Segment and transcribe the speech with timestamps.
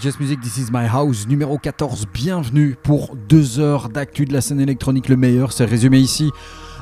[0.00, 2.06] Just Music, This Is My House, numéro 14.
[2.12, 5.08] Bienvenue pour deux heures d'actu de la scène électronique.
[5.08, 6.30] Le meilleur, c'est résumé ici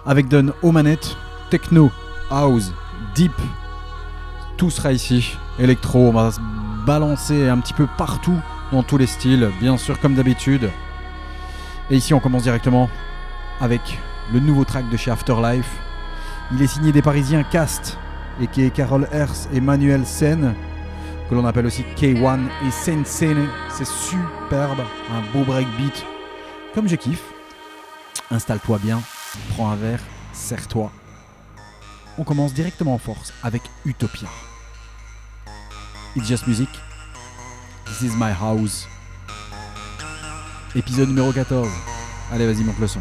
[0.05, 1.17] avec Don aux manettes,
[1.49, 1.93] techno,
[2.29, 2.73] house,
[3.15, 3.33] deep.
[4.57, 5.37] Tout sera ici.
[5.61, 6.41] Électro, on va se
[6.87, 8.37] balancer un petit peu partout
[8.73, 10.71] dans tous les styles, bien sûr, comme d'habitude.
[11.91, 12.91] Et ici, on commence directement
[13.61, 13.99] avec
[14.33, 15.71] le nouveau track de chez Afterlife.
[16.53, 17.97] Il est signé des Parisiens Cast,
[18.41, 20.55] et qui est Carole Hers et Manuel Sen
[21.29, 23.35] que l'on appelle aussi K1 et Sensei.
[23.71, 24.81] C'est superbe,
[25.13, 26.05] un beau breakbeat,
[26.75, 27.25] comme je kiffe.
[28.31, 29.01] Installe-toi bien,
[29.51, 30.01] prends un verre,
[30.33, 30.91] serre-toi.
[32.19, 34.29] On commence directement en force avec Utopia.
[36.17, 36.69] It's Just Music.
[37.87, 38.87] This is my house.
[40.77, 41.69] Épisode numéro 14.
[42.33, 43.01] Allez, vas-y, monte le son.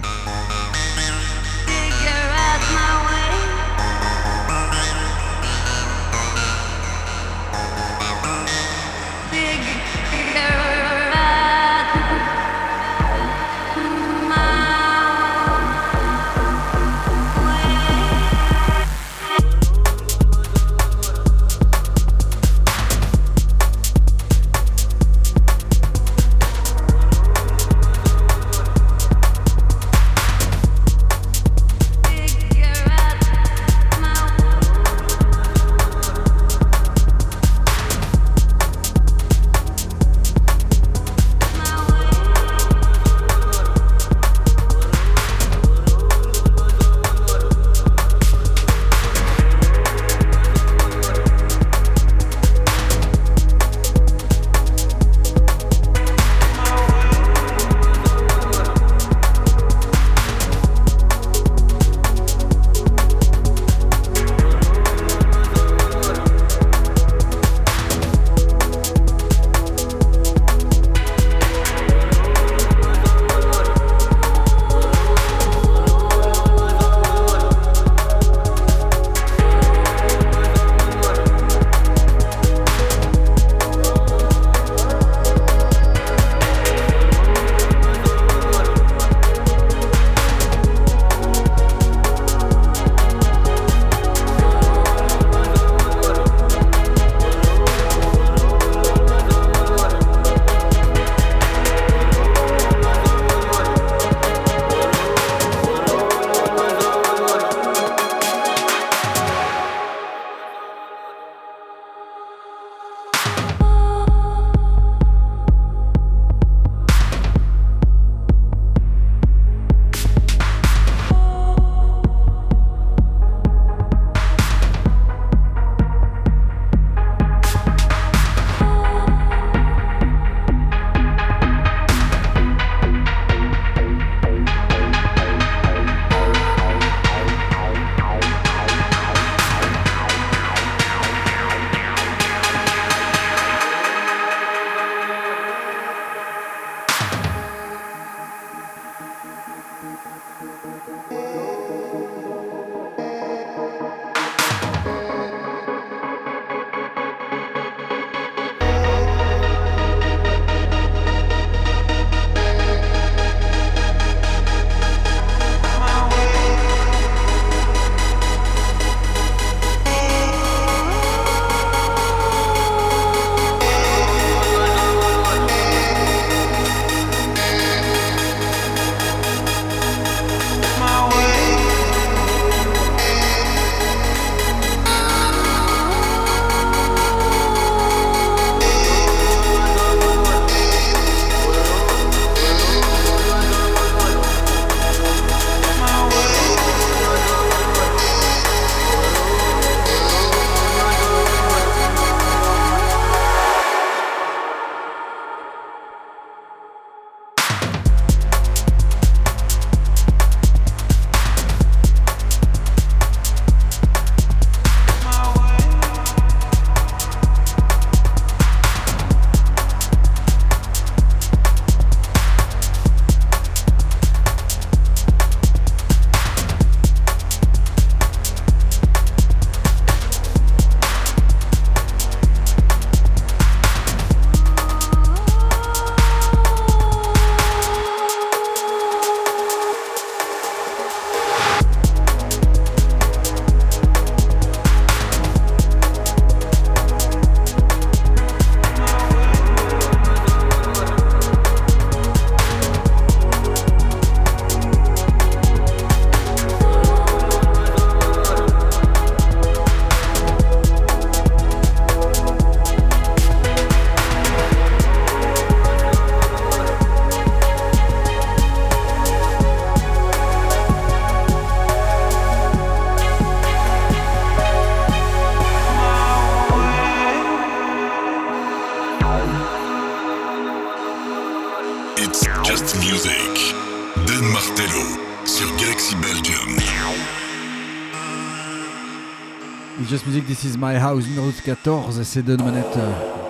[290.44, 292.78] This is My House, numéro 14, c'est deux manettes.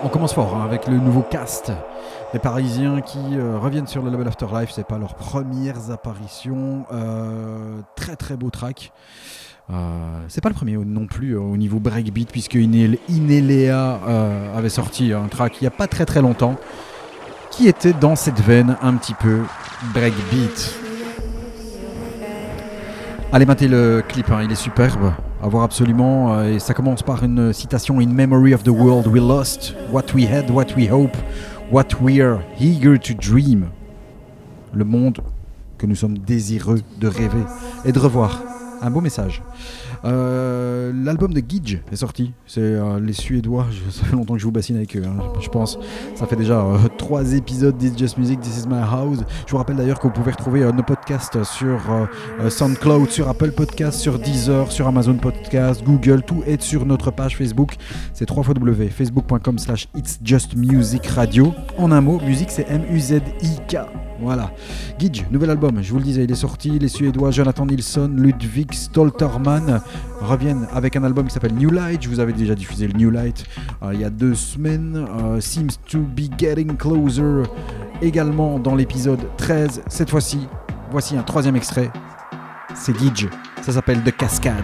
[0.04, 1.72] On commence fort hein, avec le nouveau cast
[2.34, 4.72] des Parisiens qui euh, reviennent sur le label Afterlife.
[4.74, 6.88] C'est pas leurs premières apparitions.
[6.92, 8.92] Euh, très très beau track.
[9.70, 9.76] Euh,
[10.28, 14.00] c'est pas le premier non plus au niveau breakbeat, puisque Inelea
[14.56, 16.56] avait sorti un track il n'y a pas très très longtemps
[17.52, 19.42] qui était dans cette veine un petit peu
[19.94, 20.80] breakbeat.
[23.32, 25.14] Allez, matez le clip, hein, il est superbe.
[25.44, 26.36] À voir absolument.
[26.36, 30.14] Euh, et ça commence par une citation In memory of the world we lost, what
[30.16, 31.18] we had, what we hope,
[31.70, 33.66] what we're eager to dream.
[34.74, 35.20] Le monde
[35.78, 37.44] que nous sommes désireux de rêver
[37.84, 38.42] et de revoir.
[38.82, 39.44] Un beau message.
[40.06, 42.34] Euh, l'album de Gidge est sorti.
[42.46, 43.68] C'est euh, les Suédois.
[43.90, 45.04] ça fait longtemps que je vous bassine avec eux.
[45.06, 45.80] Hein, je pense.
[46.16, 49.20] Ça fait déjà euh, trois épisodes This Just Music, This Is My House.
[49.46, 51.80] Je vous rappelle d'ailleurs que vous pouvez retrouver nos podcasts sur
[52.50, 56.24] SoundCloud, sur Apple Podcasts, sur Deezer, sur Amazon Podcasts, Google.
[56.24, 57.76] Tout est sur notre page Facebook.
[58.14, 61.54] C'est www.facebook.com slash It's Just Music Radio.
[61.78, 63.78] En un mot, musique c'est M-U-Z-I-K.
[64.24, 64.52] Voilà.
[65.00, 66.80] Gidge, nouvel album, je vous le disais, il est sorti.
[66.80, 69.82] Les Suédois Jonathan Nilsson, Ludwig Stolterman
[70.22, 72.04] reviennent avec un album qui s'appelle New Light.
[72.04, 73.46] Je vous avais déjà diffusé le New Light
[73.84, 75.08] euh, il y a deux semaines.
[75.22, 77.44] Euh, seems to be getting closer
[78.02, 79.84] également dans l'épisode 13.
[79.88, 80.48] Cette fois-ci,
[80.92, 81.92] voici un troisième extrait.
[82.76, 83.28] C'est Gidge.
[83.62, 84.64] Ça s'appelle The Cascade.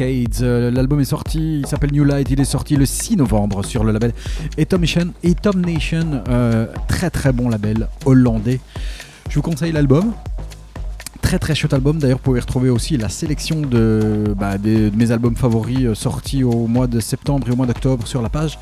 [0.00, 3.84] Euh, l'album est sorti, il s'appelle New Light, il est sorti le 6 novembre sur
[3.84, 4.12] le label
[4.58, 5.12] Atom Nation.
[5.56, 8.60] Nation, euh, très très bon label hollandais.
[9.28, 10.12] Je vous conseille l'album,
[11.20, 11.98] très très chouette album.
[11.98, 16.66] D'ailleurs, vous pouvez retrouver aussi la sélection de, bah, mes albums favoris euh, sortis au
[16.66, 18.58] mois de septembre et au mois d'octobre sur la page.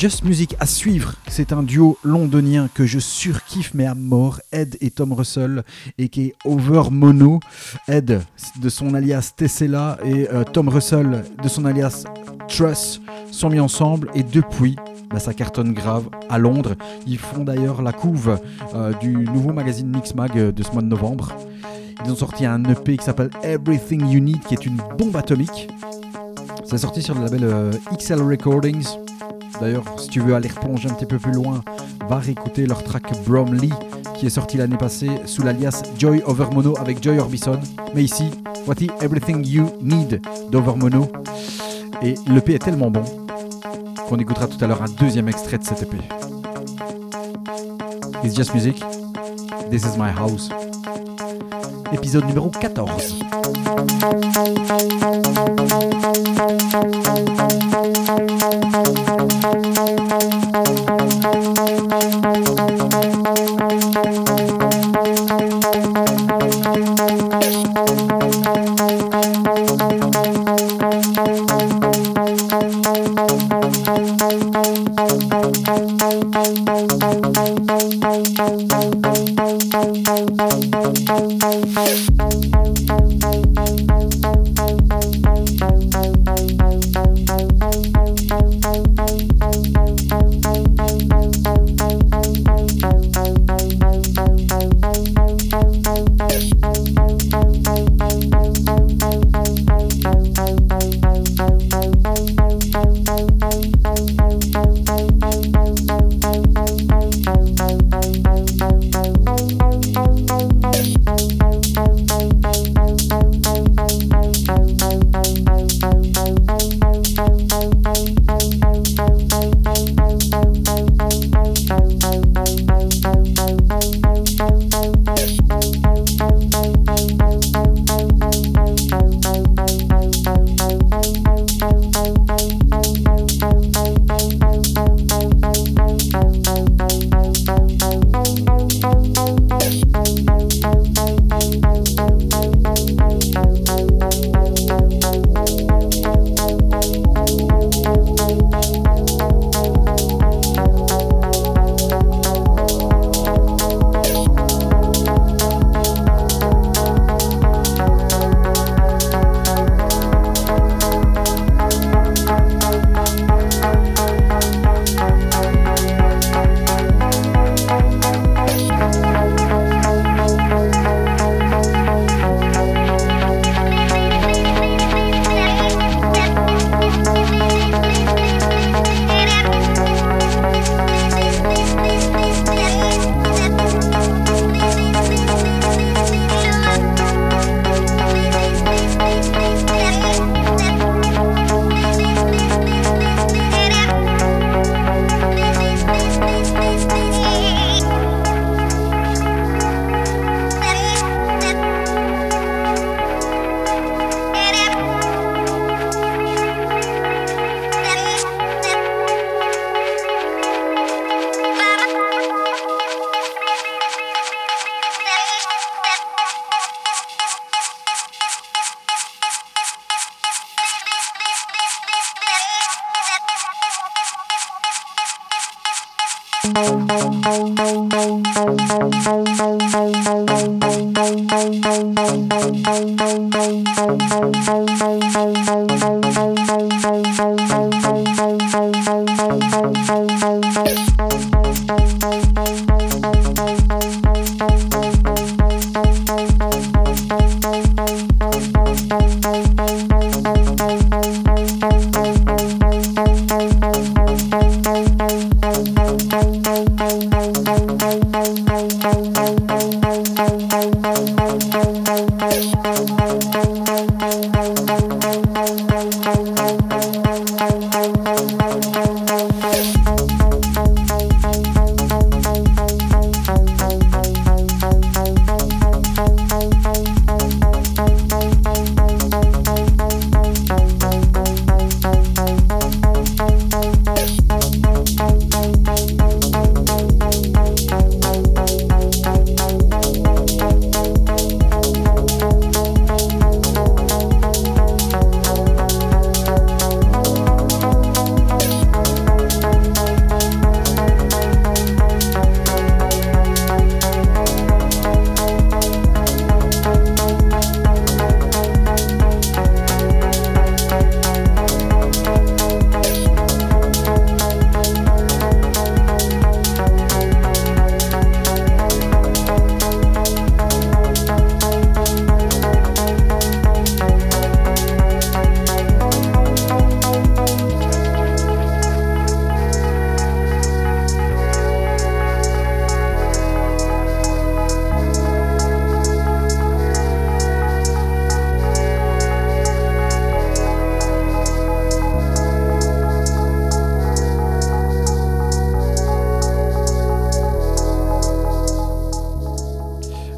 [0.00, 1.12] Just Music à suivre.
[1.28, 4.40] C'est un duo londonien que je surkiffe, mais à mort.
[4.50, 5.62] Ed et Tom Russell,
[5.98, 7.38] et qui est Over Mono.
[7.86, 8.22] Ed
[8.62, 12.04] de son alias Tessella et euh, Tom Russell de son alias
[12.48, 14.74] Truss sont mis ensemble et depuis
[15.10, 16.76] bah, ça cartonne grave à Londres.
[17.06, 18.40] Ils font d'ailleurs la couve
[18.74, 21.34] euh, du nouveau magazine Mix Mag de ce mois de novembre.
[22.06, 25.68] Ils ont sorti un EP qui s'appelle Everything You Need, qui est une bombe atomique.
[26.64, 28.86] C'est sorti sur le label euh, XL Recordings.
[29.60, 31.62] D'ailleurs, si tu veux aller replonger un petit peu plus loin,
[32.08, 33.70] va réécouter leur track Bromley,
[34.14, 37.58] qui est sorti l'année passée sous l'alias Joy Overmono avec Joy Orbison.
[37.94, 38.30] Mais ici,
[38.66, 41.08] voici Everything You Need d'Overmono.
[42.02, 43.04] Et l'EP est tellement bon
[44.08, 45.98] qu'on écoutera tout à l'heure un deuxième extrait de cet EP.
[48.24, 48.82] It's just music.
[49.70, 50.50] This is my house
[51.92, 53.18] épisode numéro 14.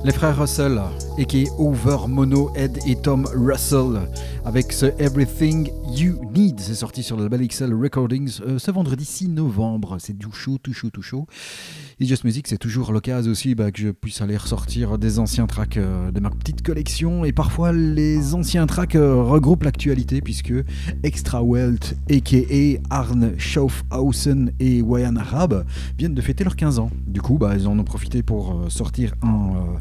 [0.05, 0.81] Les frères Russell,
[1.17, 4.01] et Over Mono, Ed et Tom Russell,
[4.45, 6.59] avec ce Everything You Need.
[6.59, 9.99] C'est sorti sur le label XL Recordings euh, ce vendredi 6 novembre.
[10.01, 11.29] C'est tout chaud, tout chaud, tout chaud.
[12.01, 15.47] Et Just Music, c'est toujours l'occasion aussi bah, que je puisse aller ressortir des anciens
[15.47, 17.25] tracks euh, de ma petite collection.
[17.25, 20.55] Et parfois, les anciens tracks euh, regroupent l'actualité, puisque
[21.03, 22.81] Extra Wealth, a.k.a.
[22.91, 25.65] Arne Schaufhausen et Wayan Arab,
[25.99, 26.91] viennent de fêter leurs 15 ans.
[27.07, 29.81] Du coup, bah, ils en ont profité pour sortir un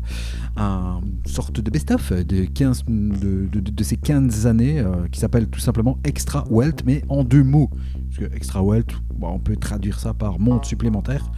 [0.58, 5.98] un sorte de best-of de, 15, de, ces 15 années euh, qui s'appelle tout simplement
[6.04, 7.70] Extra Wealth, mais en deux mots.
[8.34, 11.32] Extra Wealth, on peut traduire ça par monde supplémentaire.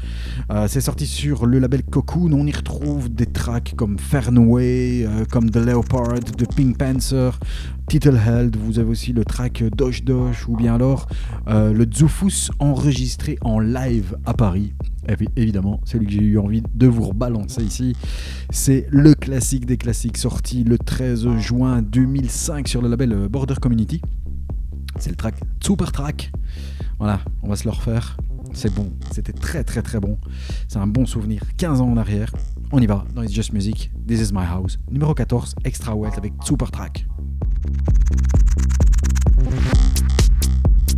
[0.52, 2.32] Euh, c'est sorti sur le label Cocoon.
[2.34, 7.32] On y retrouve des tracks comme Fernway, euh, comme The Leopard, The Pink Panther,
[7.88, 8.56] Titelheld.
[8.56, 11.08] Vous avez aussi le track Dosh Dosh ou bien alors
[11.48, 14.74] le Zufus enregistré en live à Paris.
[15.10, 17.94] Et puis, évidemment, celui que j'ai eu envie de vous rebalancer ici,
[18.50, 24.02] c'est le classique des classiques sorti le 13 juin 2005 sur le label Border Community.
[25.04, 26.32] C'est le track Super Track.
[26.98, 28.16] Voilà, on va se le refaire.
[28.54, 30.18] C'est bon, c'était très très très bon.
[30.70, 31.42] C'est un bon souvenir.
[31.58, 32.32] 15 ans en arrière.
[32.72, 33.92] On y va dans It's Just Music.
[34.08, 34.80] This is my house.
[34.90, 37.06] Numéro 14, Extra Wet avec Super Track.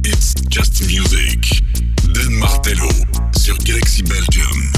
[0.03, 1.63] It's Just Music.
[2.13, 2.87] Dan Martello
[3.35, 4.74] sur Galaxy Belgium.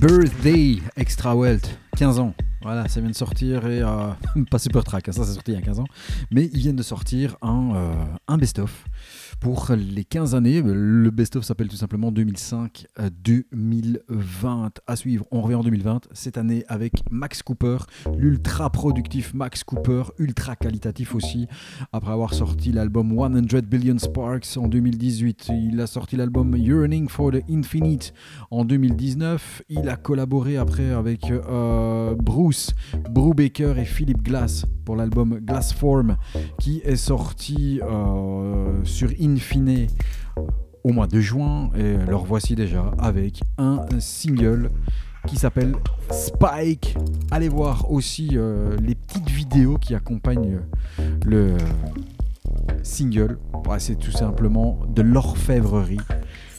[0.00, 2.34] Birthday Extra Wealth, 15 ans.
[2.62, 4.08] Voilà, ça vient de sortir et euh,
[4.50, 5.86] pas Super Track, hein, ça c'est sorti il y a 15 ans,
[6.30, 7.94] mais ils viennent de sortir un, euh,
[8.26, 8.84] un best-of
[9.40, 10.62] pour les 15 années.
[10.64, 14.70] Le best-of s'appelle tout simplement 2005-2020.
[14.86, 17.76] À suivre, on revient en 2020, cette année avec Max Cooper,
[18.16, 21.46] l'ultra productif Max Cooper, ultra qualitatif aussi.
[21.92, 27.30] Après avoir sorti l'album 100 Billion Sparks en 2018, il a sorti l'album Yearning for
[27.30, 28.12] the Infinite
[28.50, 29.62] en 2019.
[29.68, 32.47] Il a collaboré après avec euh, Bruce,
[33.10, 36.16] Brubaker et Philip Glass pour l'album Glass Form
[36.58, 39.86] qui est sorti euh, sur Infine
[40.84, 44.70] au mois de juin et leur voici déjà avec un single
[45.26, 45.74] qui s'appelle
[46.10, 46.96] Spike.
[47.30, 50.60] Allez voir aussi euh, les petites vidéos qui accompagnent
[51.26, 51.56] le
[52.82, 53.38] single.
[53.78, 56.00] c'est tout simplement de l'orfèvrerie.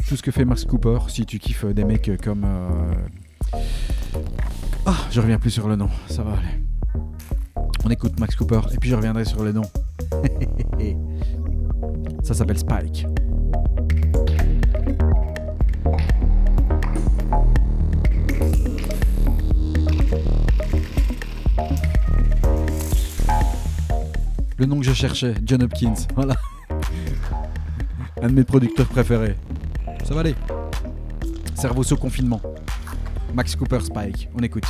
[0.08, 2.44] Tout ce que fait Max Cooper, si tu kiffes des mecs comme...
[2.46, 2.94] Euh,
[4.86, 6.64] ah, je reviens plus sur le nom, ça va aller.
[7.86, 9.64] On écoute Max Cooper et puis je reviendrai sur le nom.
[12.24, 13.06] Ça s'appelle Spike.
[24.58, 26.36] Le nom que je cherchais, John Hopkins, voilà.
[28.22, 29.38] Un de mes producteurs préférés.
[30.04, 30.36] Ça va aller.
[31.56, 32.42] Cerveau sous confinement.
[33.34, 34.66] Max Cooper Spike, on écoute.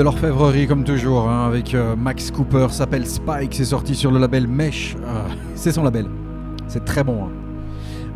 [0.00, 4.18] De l'orfèvrerie comme toujours, hein, avec euh, Max Cooper, s'appelle Spike, c'est sorti sur le
[4.18, 4.96] label Mesh.
[4.98, 6.06] Euh, c'est son label.
[6.68, 7.24] C'est très bon.
[7.24, 7.28] hein.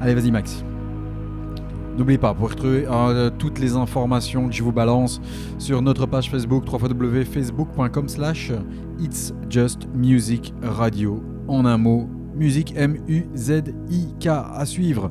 [0.01, 0.65] Allez, vas-y Max.
[1.99, 5.21] N'oubliez pas, vous retrouver euh, toutes les informations que je vous balance
[5.59, 8.51] sur notre page Facebook, www.facebook.com slash
[8.99, 11.23] It's Just Music Radio.
[11.49, 15.11] En un mot, musique M-U-Z-I-K à suivre.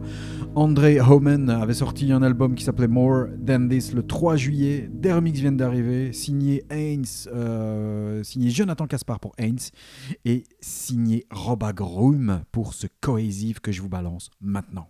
[0.55, 4.87] André Homan avait sorti un album qui s'appelait More Than This le 3 juillet.
[4.91, 9.57] Des remixes viennent d'arriver, signé euh, signé Jonathan Caspar pour Haynes
[10.25, 14.87] et signé Roba Groom pour ce cohesive que je vous balance maintenant.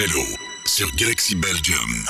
[0.00, 0.24] Martello
[0.64, 2.06] sur Galaxy Belgium.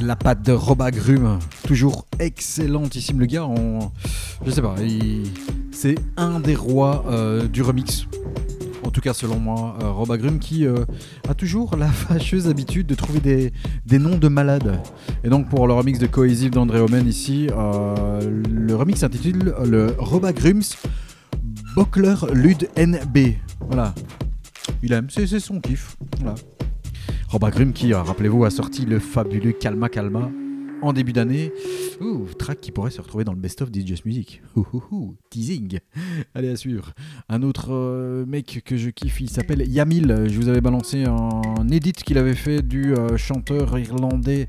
[0.00, 3.48] La patte de Robagrum, toujours excellentissime le gars.
[4.44, 4.74] Je sais pas,
[5.72, 8.06] c'est un des rois euh, du remix.
[8.84, 10.84] En tout cas, selon moi, euh, Robagrum qui euh,
[11.28, 14.80] a toujours la fâcheuse habitude de trouver des, noms de malades.
[15.22, 20.76] Et donc, pour le remix de Cohesive d'André Omen ici, le remix s'intitule le Robagrums
[21.74, 23.34] Bockler Lud NB.
[23.60, 23.94] Voilà.
[24.82, 25.96] Il aime, c'est son kiff.
[26.18, 26.34] Voilà.
[27.30, 30.28] Robagrum qui, euh, rappelez-vous, a sorti le fabuleux Calma Calma
[30.82, 31.52] en début d'année.
[32.00, 34.42] Ouh, track qui pourrait se retrouver dans le best-of des Just Music.
[34.56, 35.78] Ouh, teasing.
[36.34, 36.92] Allez, à suivre.
[37.28, 40.24] Un autre euh, mec que je kiffe, il s'appelle Yamil.
[40.28, 44.46] Je vous avais balancé un edit qu'il avait fait du euh, chanteur irlandais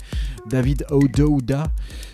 [0.50, 1.68] David O'Dowda.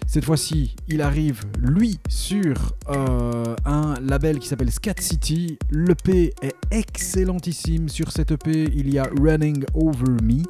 [0.07, 5.57] Cette fois-ci, il arrive, lui, sur euh, un label qui s'appelle Scat City.
[5.70, 7.89] L'EP est excellentissime.
[7.89, 10.43] Sur cette EP, il y a Running Over Me.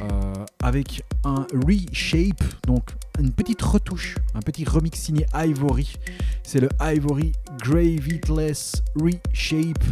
[0.00, 5.94] Euh, avec un reshape, donc une petite retouche, un petit remix signé Ivory.
[6.42, 9.84] C'est le Ivory Gravitless Reshape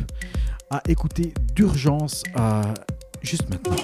[0.71, 2.63] à écouter d'urgence euh,
[3.23, 3.77] juste maintenant.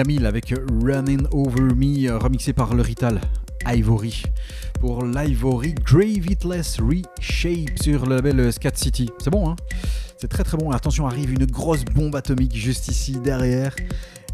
[0.00, 3.20] Avec Running Over Me, remixé par le Rital
[3.66, 4.22] Ivory.
[4.80, 9.10] Pour l'Ivory Gravitless Reshape sur le label Scat City.
[9.18, 9.56] C'est bon, hein?
[10.16, 10.70] C'est très très bon.
[10.70, 13.76] Attention, arrive une grosse bombe atomique juste ici derrière.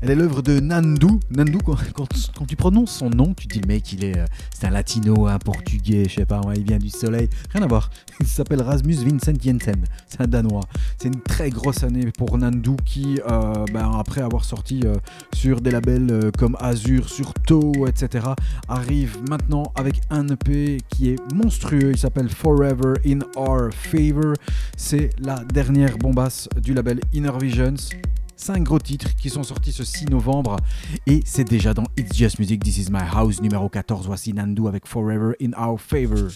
[0.03, 1.07] Elle est l'œuvre de Nandu.
[1.31, 2.07] Nandu, quand,
[2.47, 6.05] tu prononces son nom, tu dis mec, il est, euh, c'est un latino, un portugais,
[6.09, 7.29] je sais pas, il vient du soleil.
[7.51, 7.91] Rien à voir.
[8.21, 9.85] Il s'appelle Rasmus Vincent Jensen.
[10.09, 10.65] C'est un danois.
[10.99, 14.95] C'est une très grosse année pour Nandu qui, euh, ben, après avoir sorti euh,
[15.55, 18.27] des labels comme Azure, sur Toe, etc.,
[18.69, 21.93] arrive maintenant avec un EP qui est monstrueux.
[21.93, 24.35] Il s'appelle Forever in Our Favor.
[24.77, 27.77] C'est la dernière bombasse du label Inner Visions.
[28.37, 30.57] 5 gros titres qui sont sortis ce 6 novembre
[31.07, 34.07] et c'est déjà dans It's Just Music, This Is My House numéro 14.
[34.07, 36.29] Voici Nandu avec Forever in Our Favor.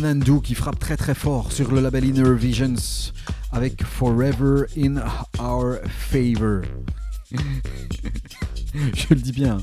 [0.00, 2.74] Danois Nandu qui frappe très très fort sur le label Inner Visions
[3.52, 4.96] avec Forever in
[5.40, 6.62] Our Favor.
[8.74, 9.58] Je le dis bien,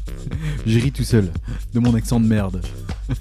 [0.66, 1.32] j'ai ri tout seul
[1.74, 2.62] de mon accent de merde.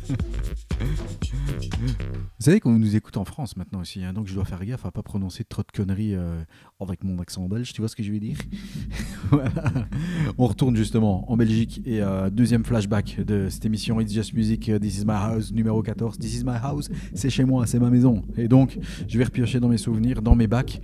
[0.80, 4.84] Vous savez qu'on nous écoute en France maintenant aussi, hein, donc je dois faire gaffe
[4.86, 6.42] à pas prononcer trop de conneries euh,
[6.80, 8.38] avec mon accent belge, tu vois ce que je veux dire?
[10.38, 14.68] On retourne justement en Belgique et euh, deuxième flashback de cette émission It's Just Music,
[14.68, 16.18] euh, This Is My House numéro 14.
[16.18, 18.22] This Is My House, c'est chez moi, c'est ma maison.
[18.36, 20.80] Et donc, je vais repiocher dans mes souvenirs, dans mes bacs.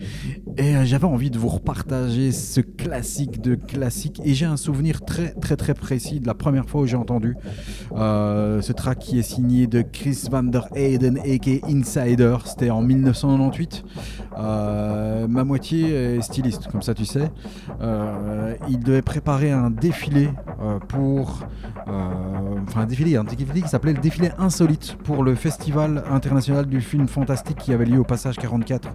[0.57, 4.21] Et euh, j'avais envie de vous repartager ce classique de classique.
[4.25, 7.37] Et j'ai un souvenir très très très précis de la première fois où j'ai entendu
[7.93, 12.37] ce track qui est signé de Chris Van der Eyden aka Insider.
[12.45, 13.85] C'était en 1998.
[14.39, 14.80] Euh,
[15.29, 17.31] ma moitié est styliste, comme ça tu sais.
[17.81, 20.31] Euh, il devait préparer un défilé
[20.63, 21.41] euh, pour.
[21.89, 21.91] euh,
[22.69, 26.81] enfin, un défilé, un défilé qui s'appelait le défilé insolite pour le Festival international du
[26.81, 28.89] film fantastique qui avait lieu au Passage 44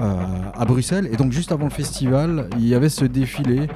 [0.00, 0.14] euh,
[0.54, 1.08] à Bruxelles.
[1.12, 3.68] Et donc, juste avant le festival, il y avait ce défilé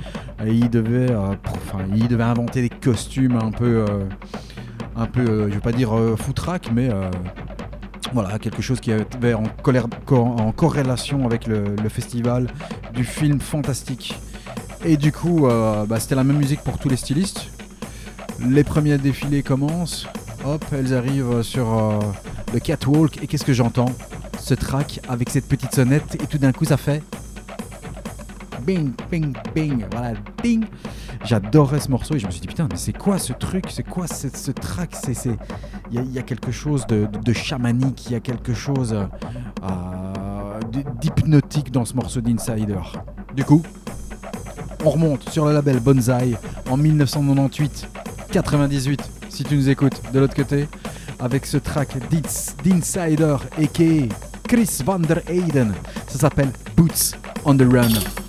[0.45, 3.85] et il devait, euh, enfin, il devait inventer des costumes un peu.
[3.89, 4.05] euh,
[4.99, 7.11] un peu, euh, je vais pas dire euh, foutraque, mais euh,
[8.17, 9.45] voilà, quelque chose qui avait en,
[10.53, 12.47] corrélation avec le, festival
[12.95, 14.19] du film fantastique.
[14.87, 17.49] Et du coup, euh, bah, c'était la même musique pour tous les stylistes.
[18.41, 20.07] Les premiers défilés commencent,
[20.47, 22.01] hop, elles arrivent sur euh,
[22.55, 23.93] le catwalk, et qu'est-ce que j'entends?
[24.39, 27.03] Ce track avec cette petite sonnette, et tout d'un coup ça fait...
[28.63, 30.65] Bing, bing, bing, voilà, ding
[31.25, 33.83] J'adorais ce morceau et je me suis dit putain mais c'est quoi ce truc, c'est
[33.83, 34.95] quoi ce, ce track?
[34.95, 35.37] C'est,
[35.91, 38.93] il y, a- quelque chose de, chamanique, il y a quelque chose
[39.63, 42.79] euh, d- d'hypnotique dans ce morceau d'Insider.
[43.35, 43.63] Du coup,
[44.85, 46.37] on remonte sur le label Bonzai
[46.71, 47.89] en 1998,
[48.33, 50.69] 98 si tu nous écoutes de l'autre côté,
[51.21, 54.15] avec ce track d'Ins- d'Insider aka
[54.49, 55.73] Chris Van der Eyden.
[56.09, 57.13] Ça s'appelle Boots
[57.45, 58.26] on the Run.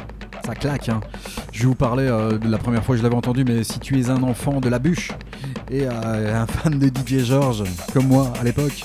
[0.44, 1.00] Ça claque, hein.
[1.52, 4.00] Je vous parlais euh, de la première fois que je l'avais entendu, mais si tu
[4.00, 5.12] es un enfant de la bûche
[5.70, 8.84] et euh, un fan de DJ George, comme moi à l'époque,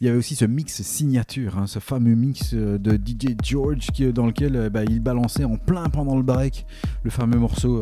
[0.00, 3.88] il y avait aussi ce mix signature, hein, ce fameux mix euh, de DJ George
[4.14, 6.64] dans lequel bah, il balançait en plein pendant le break
[7.02, 7.80] le fameux morceau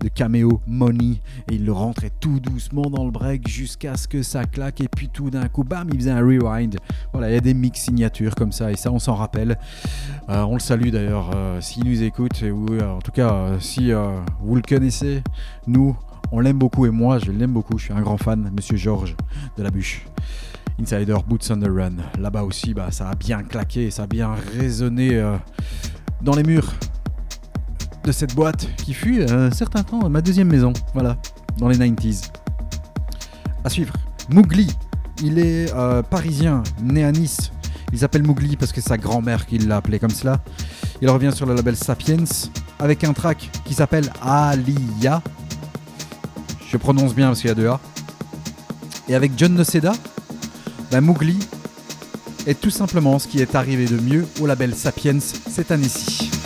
[0.00, 4.22] de Cameo Money et il le rentrait tout doucement dans le break jusqu'à ce que
[4.22, 6.76] ça claque et puis tout d'un coup, bam, il faisait un rewind.
[7.28, 9.58] Il y a des mix signatures comme ça et ça on s'en rappelle.
[10.28, 13.92] on le salue d'ailleurs s'il nous écoute ou en tout cas si
[14.40, 15.22] vous le connaissez,
[15.66, 15.96] nous
[16.32, 19.16] on l'aime beaucoup et moi je l'aime beaucoup, je suis un grand fan, Monsieur Georges
[19.56, 20.04] de la bûche.
[20.80, 21.96] Insider Boots on the Run.
[22.18, 25.36] Là-bas aussi, bah, ça a bien claqué, ça a bien résonné euh,
[26.22, 26.72] dans les murs
[28.04, 31.18] de cette boîte qui fut euh, un certain temps ma deuxième maison, voilà,
[31.58, 32.30] dans les 90s.
[33.62, 33.94] À suivre,
[34.30, 34.68] Mougli.
[35.22, 37.52] Il est euh, parisien, né à Nice.
[37.92, 40.40] Il s'appelle Mougli parce que sa grand-mère qui l'a appelé comme cela.
[41.02, 42.24] Il revient sur le label Sapiens
[42.78, 45.22] avec un track qui s'appelle Alia.
[46.70, 47.80] Je prononce bien parce qu'il y a deux A.
[49.08, 49.92] Et avec John Noceda,
[50.90, 51.38] la Mougli
[52.46, 56.39] est tout simplement ce qui est arrivé de mieux au label Sapiens cette année-ci.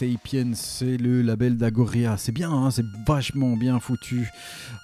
[0.00, 2.16] Sapiens, c'est le label d'Agoria.
[2.16, 4.30] C'est bien, hein, c'est vachement bien foutu.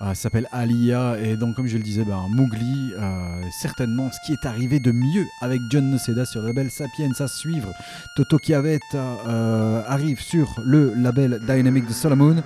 [0.03, 4.19] Euh, ça s'appelle Alia et donc comme je le disais, ben, Mowgli, euh, certainement ce
[4.27, 7.73] qui est arrivé de mieux avec John Noceda sur le label Sapiens à suivre.
[8.15, 12.43] Toto Chiavetta euh, arrive sur le label Dynamic de Solomon.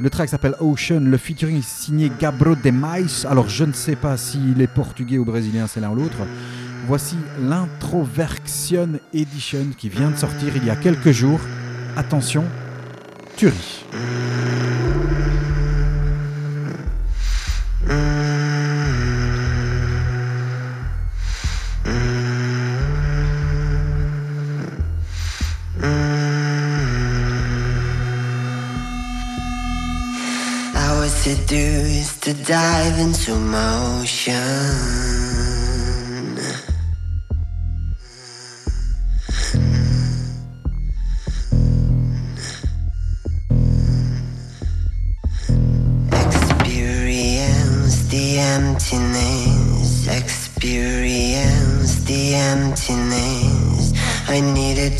[0.00, 4.18] Le track s'appelle Ocean, le featuring est signé Gabro de Alors je ne sais pas
[4.18, 6.26] s'il est portugais ou brésilien, c'est l'un ou l'autre.
[6.86, 11.40] Voici l'Introversion Edition qui vient de sortir il y a quelques jours.
[11.96, 12.50] Attention,
[13.36, 13.80] tuerie.
[31.20, 35.19] seduced to dive into motion.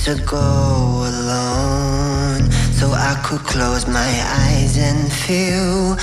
[0.05, 4.13] To go alone so I could close my
[4.47, 5.97] eyes and feel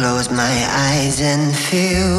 [0.00, 2.09] close my eyes and feel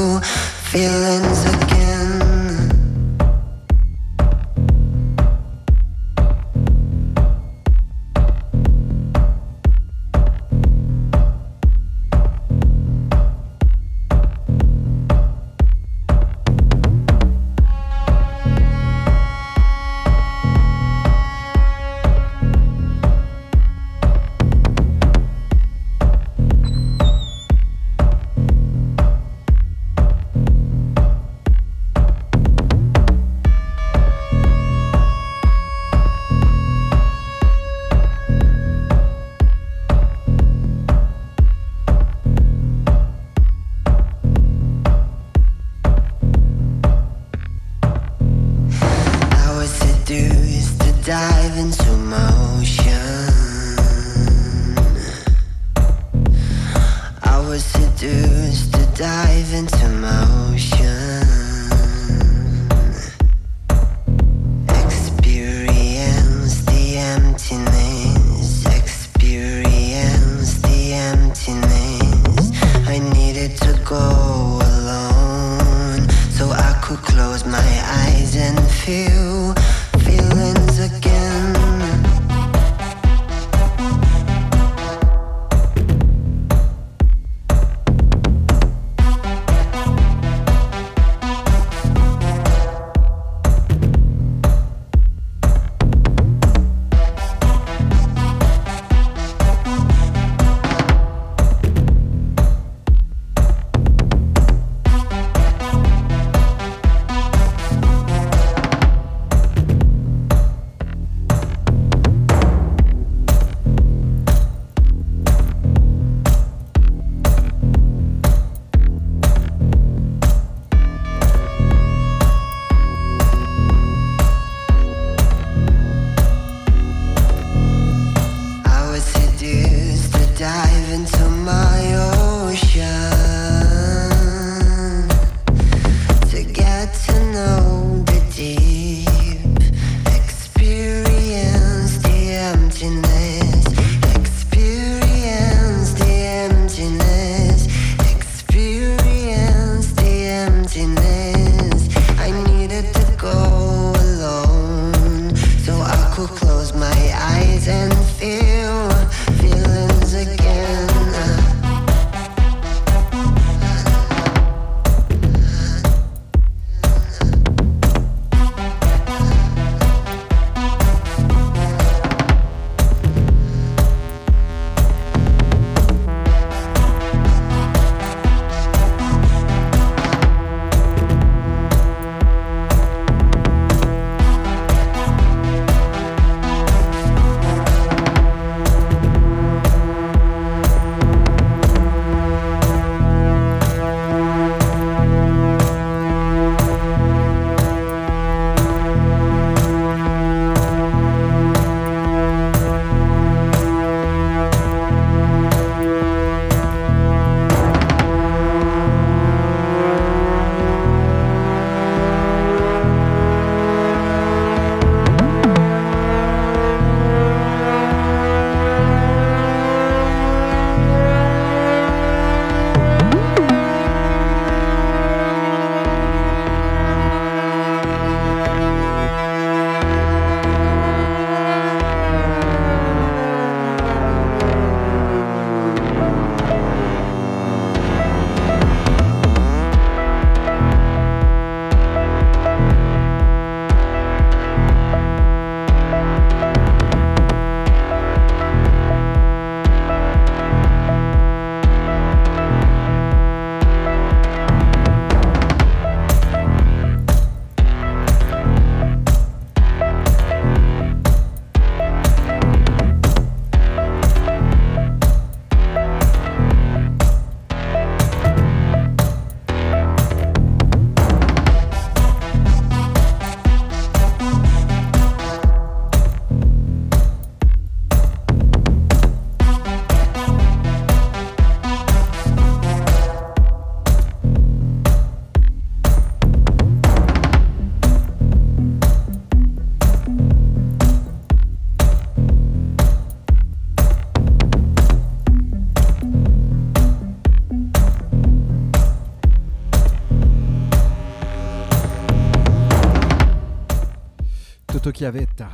[304.89, 305.49] Chiavetta.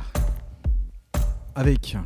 [1.54, 1.98] Avec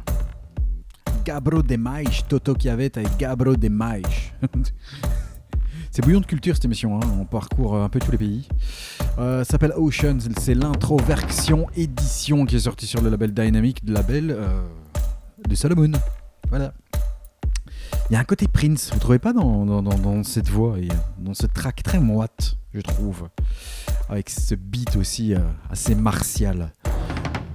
[1.24, 4.32] Gabro de Maïch, Toto Chiavetta et Gabro de Maïch.
[5.92, 7.06] C'est bouillon de culture cette émission, hein.
[7.20, 8.48] on parcourt un peu tous les pays.
[9.18, 14.30] Euh, s'appelle Oceans, c'est l'introversion édition qui est sortie sur le label Dynamic, le label
[14.30, 14.62] euh,
[15.46, 15.92] de Solomon.
[16.48, 16.72] Voilà.
[18.08, 20.76] Il y a un côté Prince, vous trouvez pas dans, cette voix
[21.18, 23.28] dans ce track très moite, je trouve,
[24.08, 25.40] avec ce beat aussi euh,
[25.70, 26.72] assez martial.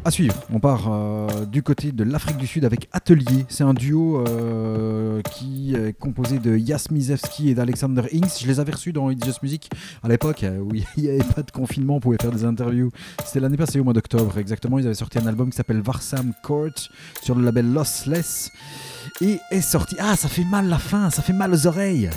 [0.05, 3.45] À suivre, on part euh, du côté de l'Afrique du Sud avec Atelier.
[3.49, 8.41] C'est un duo euh, qui est composé de Jasmizewski et d'Alexander Inks.
[8.41, 9.69] Je les avais reçus dans It's Just Music
[10.03, 12.91] à l'époque euh, où il n'y avait pas de confinement, on pouvait faire des interviews.
[13.25, 14.79] C'était l'année passée au mois d'octobre exactement.
[14.79, 16.89] Ils avaient sorti un album qui s'appelle Varsam Court
[17.21, 18.51] sur le label Lossless
[19.21, 19.97] et est sorti.
[19.99, 22.09] Ah, ça fait mal la fin, ça fait mal aux oreilles.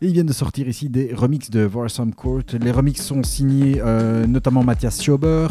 [0.00, 2.42] Ils viennent de sortir ici des remixes de Varsam Court.
[2.60, 5.48] Les remixes sont signés euh, notamment Mathias Schober,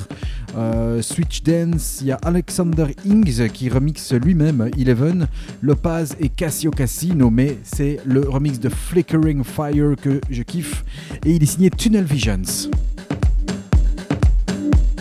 [0.58, 5.28] euh, Switch Dance, il y a Alexander Ings qui remixe lui-même Eleven,
[5.62, 10.84] Lopaz et Cassio Cassino, mais c'est le remix de Flickering Fire que je kiffe.
[11.26, 12.70] Et il est signé Tunnel Visions.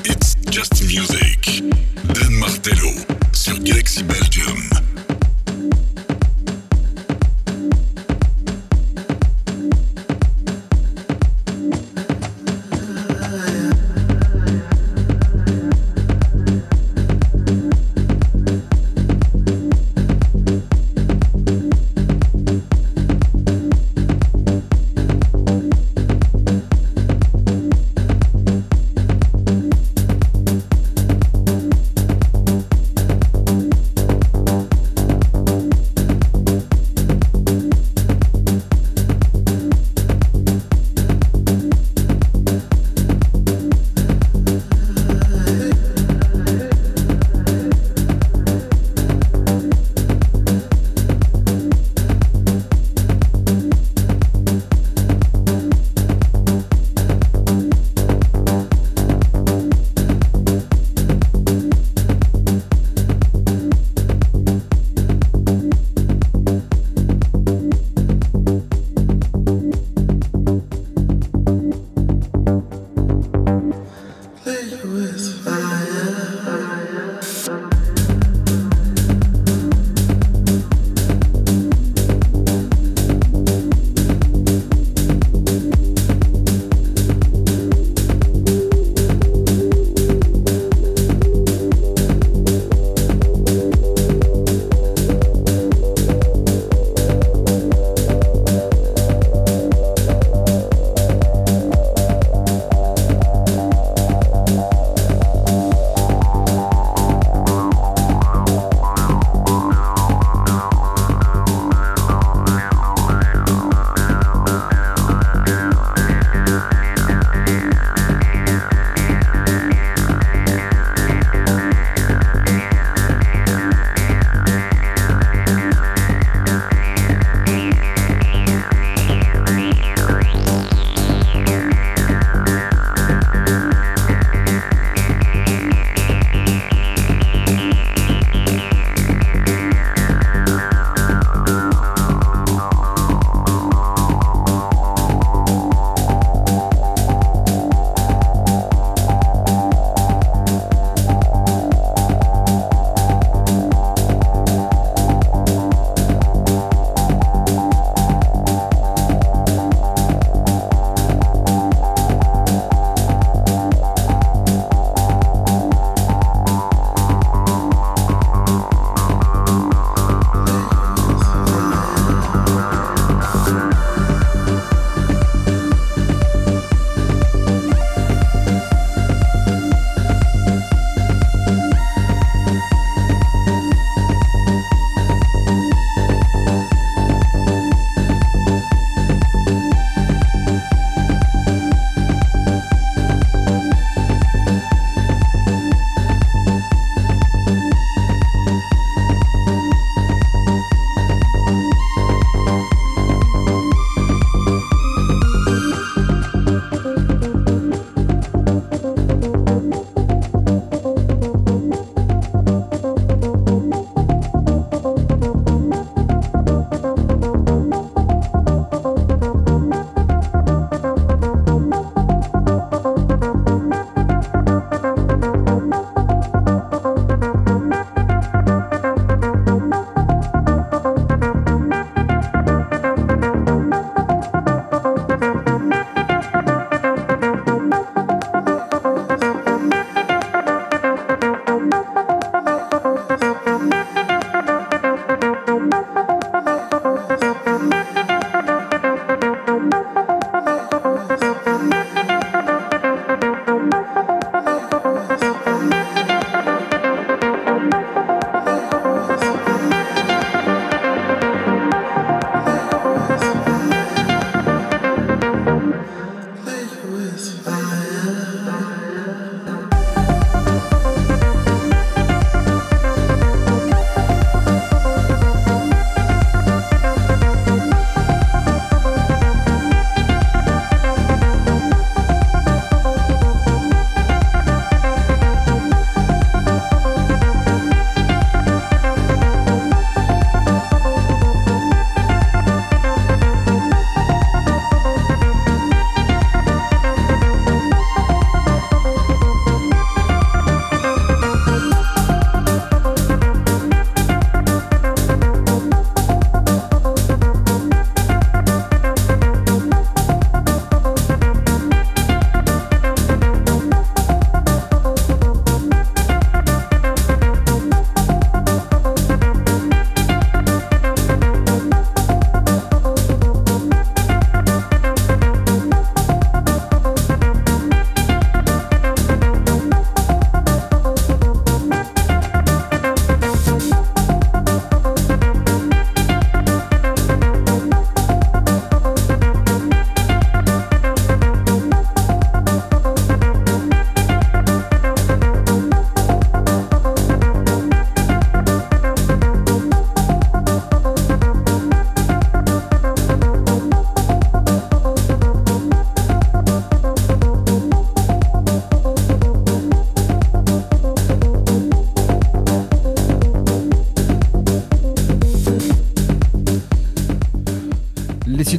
[0.05, 1.63] It's Just Music.
[2.15, 2.91] Dan Martello
[3.33, 4.05] sur Galaxy.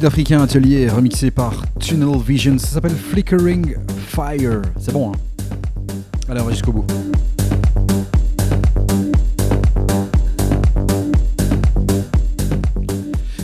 [0.04, 2.58] Sud-africain Atelier remixé par Tunnel Vision.
[2.58, 3.74] Ça s'appelle Flickering
[4.08, 4.60] Fire.
[4.78, 5.14] C'est bon, hein
[6.28, 6.84] Allez, on va jusqu'au bout.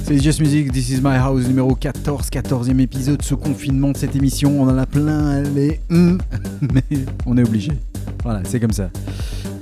[0.05, 4.15] C'est Just Music, This is my house numéro 14, 14e épisode, ce confinement de cette
[4.15, 4.61] émission.
[4.61, 6.19] On en a plein les hum,
[6.61, 6.83] mais
[7.25, 7.73] on est obligé.
[8.23, 8.91] Voilà, c'est comme ça.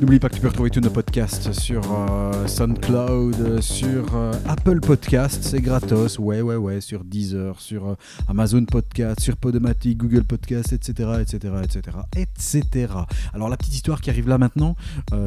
[0.01, 4.79] N'oublie pas que tu peux retrouver tous nos podcasts sur euh, SoundCloud, sur euh, Apple
[4.79, 7.95] Podcasts, c'est gratos, ouais, ouais, ouais, sur Deezer, sur euh,
[8.29, 12.93] Amazon Podcast, sur Podomatic, Google Podcast, etc., etc., etc., etc.
[13.35, 14.77] Alors la petite histoire qui arrive là maintenant,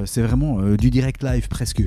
[0.06, 1.84] c'est vraiment du direct live presque.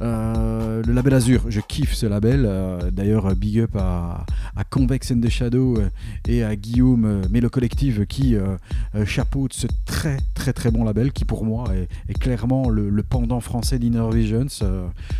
[0.00, 2.48] le label Azure, je kiffe ce label.
[2.92, 4.24] D'ailleurs, big up à,
[4.70, 5.78] Convex and the Shadow
[6.28, 8.36] et à Guillaume Mélo Collective qui
[9.04, 11.64] chapeaute ce très très très bon label qui pour moi
[12.08, 14.46] est clairement le, pendant français d'Inner Visions.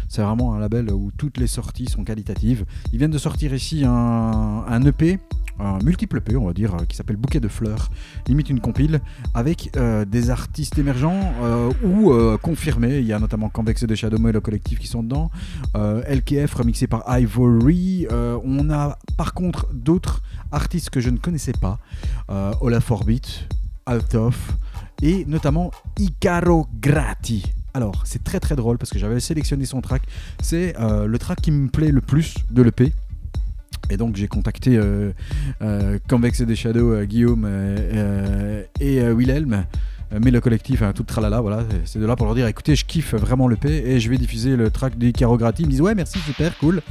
[0.09, 2.65] c'est vraiment un label où toutes les sorties sont qualitatives.
[2.93, 5.19] Ils viennent de sortir ici un, EP
[5.59, 7.91] un multiple EP, on va dire, qui s'appelle Bouquet de fleurs,
[8.27, 9.01] limite une compile,
[9.35, 12.99] avec euh, des artistes émergents euh, ou euh, confirmés.
[12.99, 15.31] Il y a notamment Convex de Shadow et le collectif qui sont dedans.
[15.75, 18.07] LKF remixé par Ivory.
[18.11, 20.23] on a par contre d'autres
[20.53, 21.79] artistes que je ne connaissais pas.
[22.61, 23.47] Olaf Orbit,
[23.87, 24.57] Altoff
[25.03, 27.45] et notamment Icaro Grati.
[27.75, 30.03] Alors, c'est très très drôle parce que j'avais sélectionné son track.
[30.43, 32.93] C'est euh, le track qui me plaît le plus de l'EP.
[33.89, 35.13] Et donc j'ai contacté euh,
[35.63, 37.49] euh, Convex et des Shadows, Guillaume
[38.81, 39.65] et Wilhelm,
[40.21, 42.85] mais le collectif, hein, tout tralala, voilà, c'est de là pour leur dire écoutez, je
[42.85, 45.63] kiffe vraiment l'EP et je vais diffuser le track d'Icaro Grati.
[45.63, 46.83] Ils me disent ouais, merci, super, cool.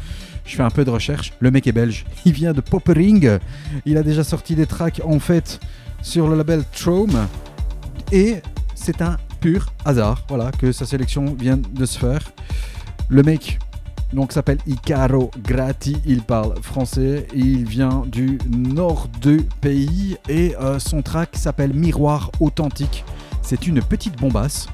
[0.45, 1.31] Je fais un peu de recherche.
[1.39, 3.37] Le mec est belge, il vient de Poppering.
[3.85, 5.59] Il a déjà sorti des tracks en fait
[6.01, 7.27] sur le label Trome.
[8.11, 8.37] Et
[8.75, 12.31] c'est un pur hasard, voilà, que sa sélection vient de se faire.
[13.07, 13.59] Le mec
[14.13, 20.79] donc s'appelle Icaro Grati, il parle français, il vient du nord du pays et euh,
[20.79, 23.05] son track s'appelle Miroir authentique.
[23.43, 24.67] C'est une petite bombasse.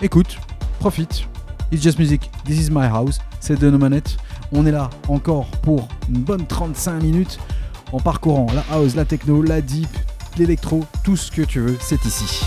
[0.00, 0.38] Écoute,
[0.80, 1.24] profite.
[1.70, 4.16] It's just music, this is my house, c'est de nos manettes.
[4.52, 7.38] On est là encore pour une bonne 35 minutes
[7.92, 9.88] en parcourant la house, la techno, la deep,
[10.38, 12.44] l'électro, tout ce que tu veux, c'est ici.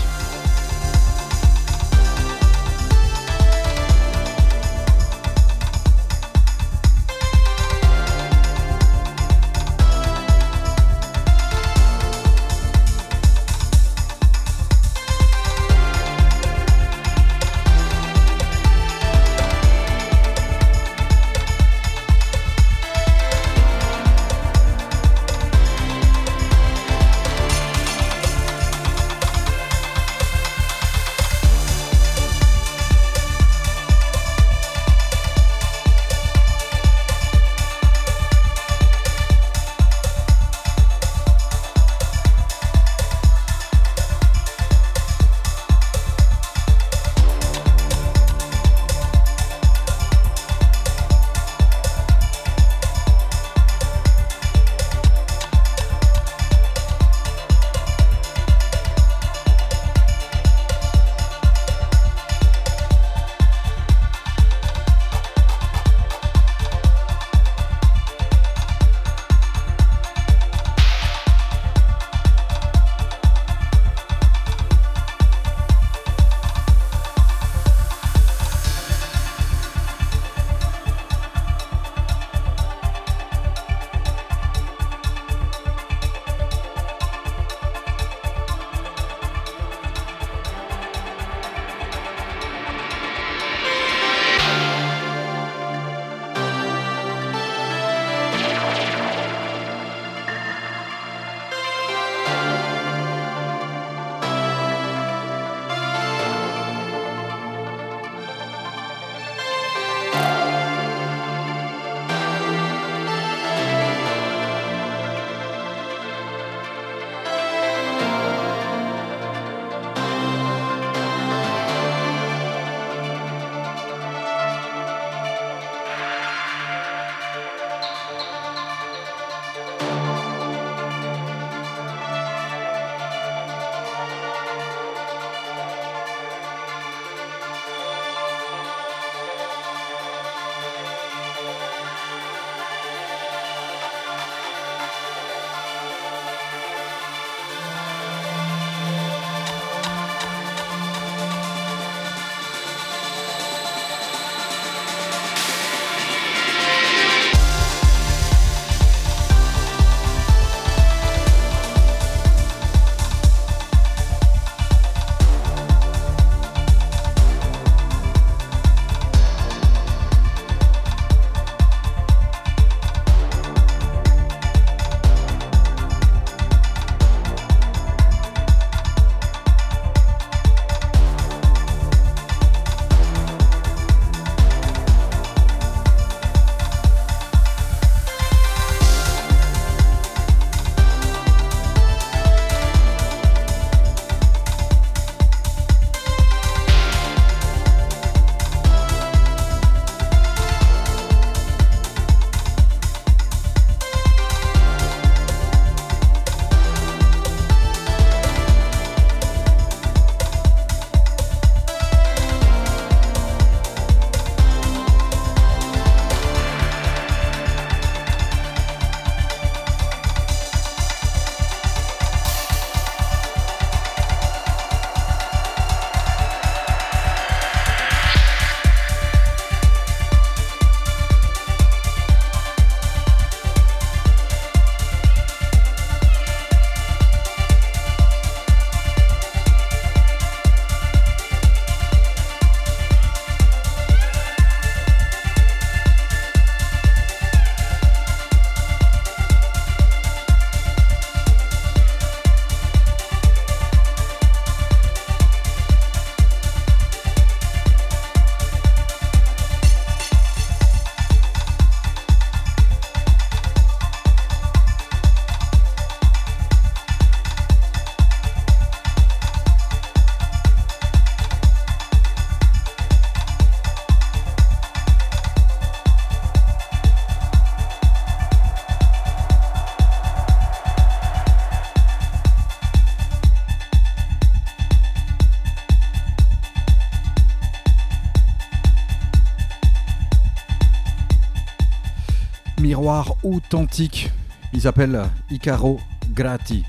[293.22, 294.10] Authentique.
[294.52, 295.78] Il s'appelle Icaro
[296.12, 296.64] Grati.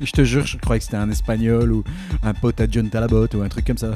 [0.00, 1.84] Je te jure, je croyais que c'était un espagnol ou
[2.22, 3.92] un pote à John Talabot ou un truc comme ça.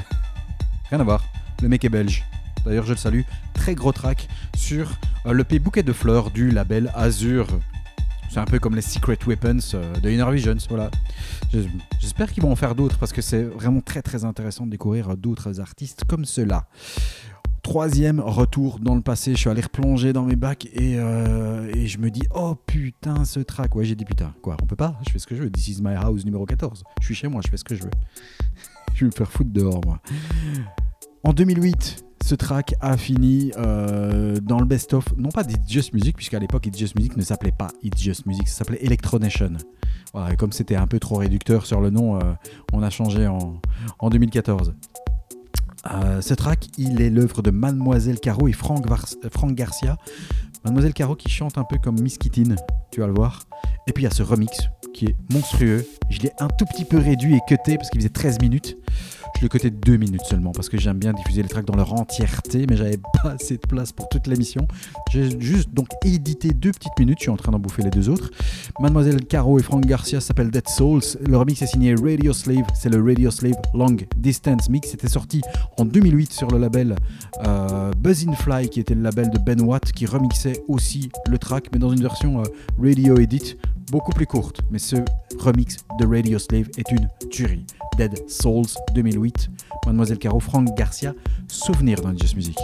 [0.90, 1.24] Rien à voir.
[1.62, 2.24] Le mec est belge.
[2.64, 3.22] D'ailleurs, je le salue.
[3.54, 4.90] Très gros track sur
[5.26, 7.46] euh, le P Bouquet de Fleurs du label Azur.
[8.30, 10.56] C'est un peu comme les Secret Weapons euh, de Inner Visions.
[10.68, 10.90] Voilà.
[11.52, 11.60] Je-
[12.00, 15.10] J'espère qu'ils vont en faire d'autres parce que c'est vraiment très très intéressant de découvrir
[15.10, 16.66] euh, d'autres artistes comme ceux-là.
[17.66, 21.98] Troisième retour dans le passé, je suis allé replonger dans mes bacs et, euh, je
[21.98, 23.74] me dis oh putain ce track.
[23.74, 25.50] Ouais j'ai dit putain quoi, on peut pas, je fais ce que je veux.
[25.50, 26.84] This is my house numéro 14.
[27.00, 27.90] Je suis chez moi, je fais ce que je veux.
[28.94, 30.00] je vais me faire foutre dehors moi.
[31.24, 36.14] En 2008, ce track a fini euh, dans le best-of, non pas d'It's Just Music,
[36.14, 39.54] puisqu'à l'époque It's Just Music ne s'appelait pas It's Just Music, ça s'appelait Electronation.
[40.12, 42.32] Voilà, et comme c'était un peu trop réducteur sur le nom, euh,
[42.72, 44.72] on a changé en 2014.
[45.94, 48.84] Euh, ce track, il est l'œuvre de Mademoiselle Caro et Franck
[49.52, 49.96] Garcia.
[50.64, 52.56] Mademoiselle Caro qui chante un peu comme Miss Kittin,
[52.90, 53.44] tu vas le voir.
[53.86, 54.58] Et puis il y a ce remix
[54.94, 55.86] qui est monstrueux.
[56.10, 58.76] Je l'ai un tout petit peu réduit et cuté parce qu'il faisait 13 minutes.
[59.36, 61.92] Je l'ai cuté 2 minutes seulement parce que j'aime bien diffuser les tracks dans leur
[61.92, 64.66] entièreté, mais j'avais pas assez de place pour toute l'émission.
[65.10, 68.08] J'ai juste donc édité deux petites minutes, je suis en train d'en bouffer les deux
[68.08, 68.30] autres.
[68.80, 71.02] Mademoiselle Caro et Frank Garcia s'appelle Dead Souls.
[71.26, 74.90] Le remix est signé Radio Slave, c'est le Radio Slave Long Distance Mix.
[74.90, 75.42] C'était sorti
[75.76, 76.96] en 2008 sur le label
[77.44, 77.92] euh,
[78.38, 81.92] Fly, qui était le label de Ben Watt, qui remixait aussi le track, mais dans
[81.92, 82.44] une version euh,
[82.82, 83.56] Radio Edit,
[83.90, 84.62] beaucoup plus courte.
[84.70, 84.96] Mais ce
[85.38, 87.66] remix de Radio Slave est une tuerie.
[87.96, 89.50] Dead Souls 2008,
[89.86, 91.14] Mademoiselle Caro, Frank Garcia,
[91.48, 92.56] souvenir dans Just Music.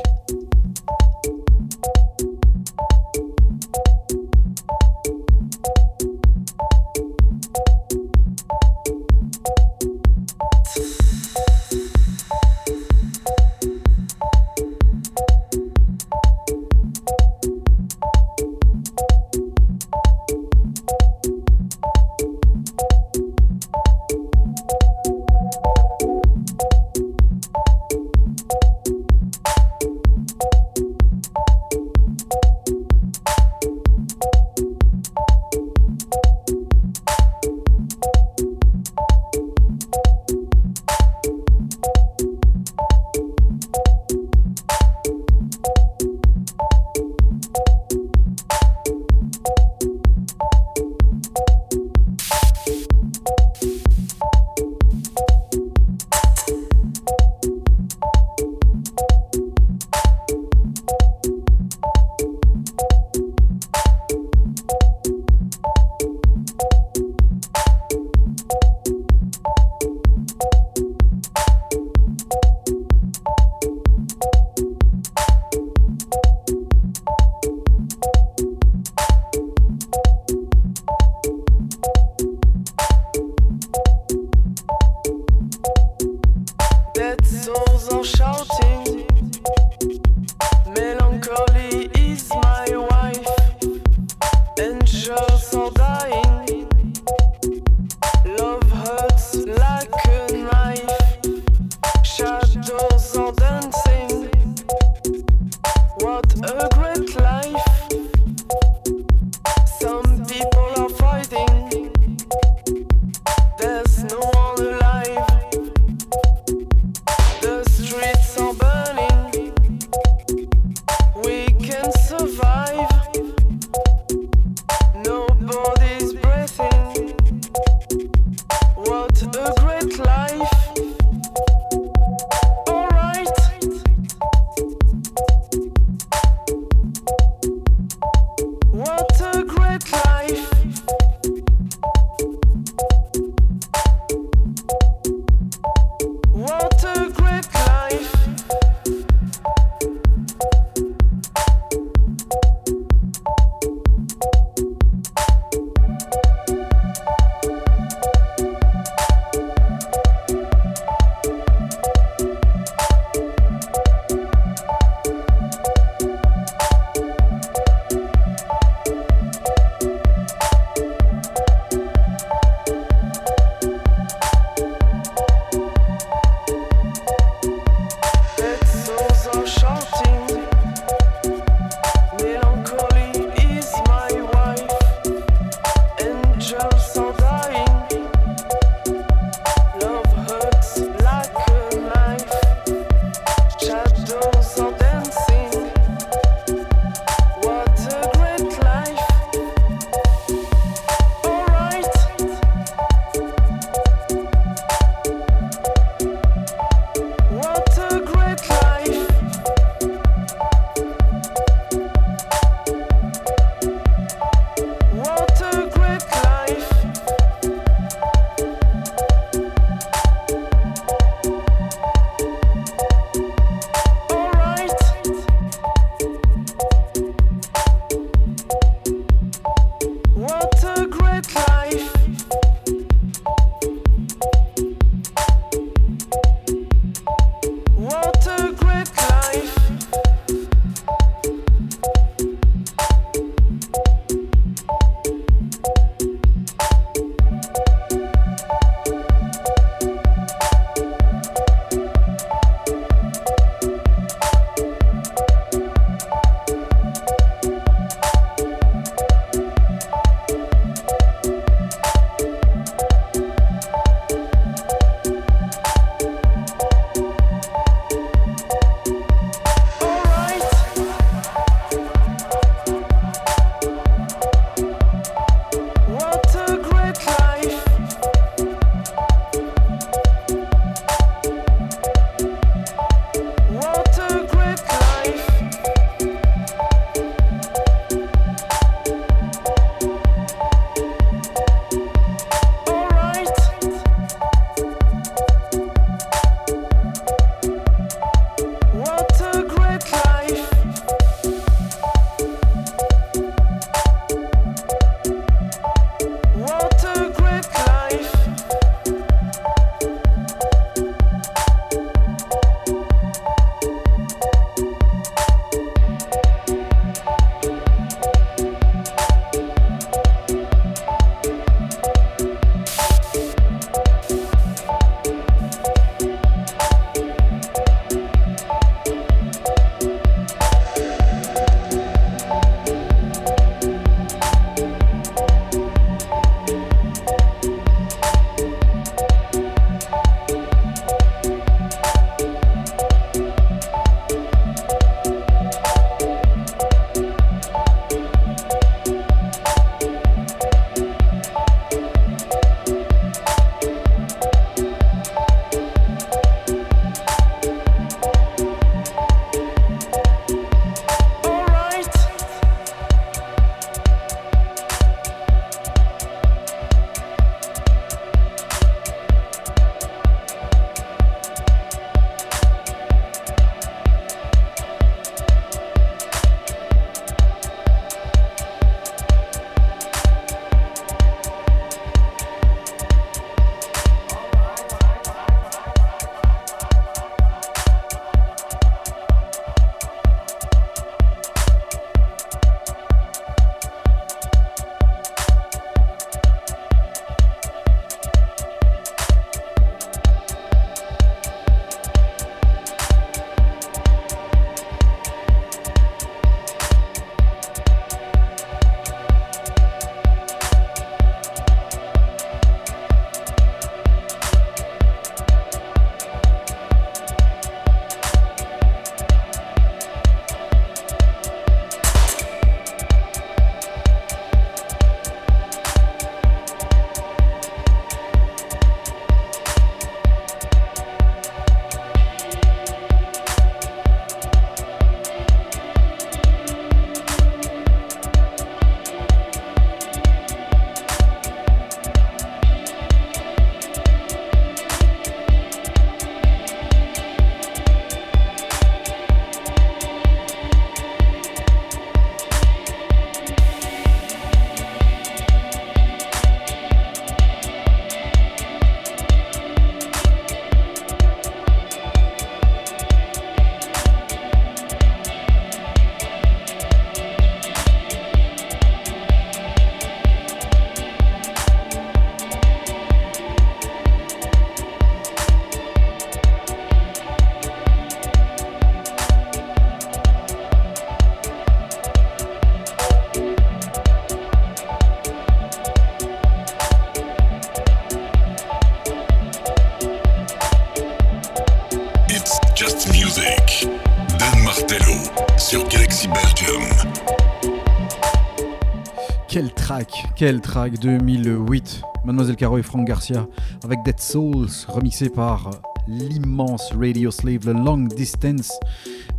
[500.23, 501.82] Quel track 2008.
[502.05, 503.27] Mademoiselle Caro et Frank Garcia
[503.65, 505.51] avec Dead Souls remixé par
[505.89, 508.53] l'immense Radio Slave, le Long Distance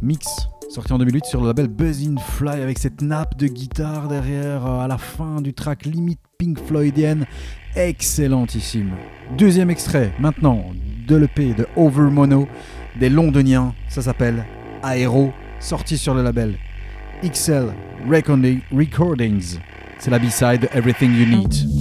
[0.02, 0.26] Mix
[0.70, 4.80] sorti en 2008 sur le label Buzzin' Fly avec cette nappe de guitare derrière euh,
[4.80, 7.26] à la fin du track limite Pink Floydienne
[7.76, 8.94] excellentissime.
[9.38, 10.64] Deuxième extrait maintenant
[11.06, 12.48] de l'EP de Over Mono
[12.98, 14.46] des Londoniens, ça s'appelle
[14.86, 16.58] Aero, sorti sur le label
[17.26, 17.74] XL
[18.08, 19.60] Recordings.
[20.04, 21.73] C'est la B-side Everything You Need.